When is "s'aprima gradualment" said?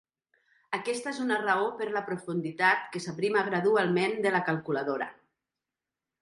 3.05-4.17